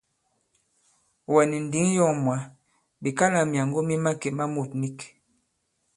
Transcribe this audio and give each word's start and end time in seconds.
Wɛ̀ 1.33 1.43
nì 1.49 1.57
ǹndǐŋ 1.63 1.85
yɔ̂ŋ 1.97 2.13
mwǎ 2.23 2.37
ɓe 3.01 3.09
kalā 3.17 3.41
myàŋgo 3.51 3.79
mi 3.87 3.95
màkè 4.05 4.29
ma 4.37 4.45
mût 4.53 4.69
nīk. 4.81 4.99